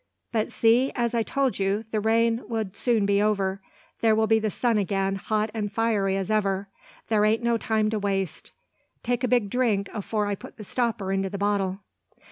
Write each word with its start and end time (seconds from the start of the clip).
But 0.31 0.51
see! 0.51 0.91
as 0.95 1.13
I 1.13 1.21
told 1.21 1.59
you, 1.59 1.85
the 1.91 1.99
rain 1.99 2.41
would 2.49 2.75
soon 2.75 3.05
be 3.05 3.21
over. 3.21 3.61
There 3.99 4.15
be 4.25 4.39
the 4.39 4.49
sun 4.49 4.79
again, 4.79 5.13
hot 5.15 5.51
an' 5.53 5.69
fiery 5.69 6.17
as 6.17 6.31
ever. 6.31 6.69
There 7.09 7.23
ain't 7.23 7.43
no 7.43 7.55
time 7.59 7.91
to 7.91 7.99
waste. 7.99 8.51
Take 9.03 9.23
a 9.23 9.27
big 9.27 9.51
drink, 9.51 9.89
afore 9.93 10.25
I 10.25 10.33
put 10.33 10.57
the 10.57 10.63
stopper 10.63 11.11
into 11.11 11.29
the 11.29 11.37
bottle." 11.37 11.81